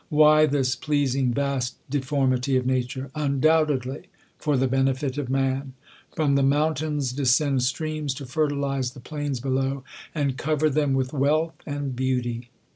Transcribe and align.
Why 0.09 0.47
this 0.47 0.75
pleasing, 0.75 1.31
vast 1.31 1.75
deformity 1.87 2.57
of 2.57 2.65
nature,? 2.65 3.11
Undoubtedly 3.13 4.07
for 4.39 4.57
the 4.57 4.67
benefit 4.67 5.19
of 5.19 5.29
man. 5.29 5.73
From 6.15 6.33
the 6.33 6.41
mou 6.41 6.73
tains 6.73 7.15
descend 7.15 7.61
streams 7.61 8.15
to 8.15 8.25
fertilize 8.25 8.93
the 8.93 8.99
plains 8.99 9.39
below, 9.39 9.83
a 10.15 10.27
< 10.41 10.45
over 10.51 10.71
them 10.71 10.93
with 10.95 11.13
wealth 11.13 11.53
and 11.67 11.95
beauty. 11.95 12.49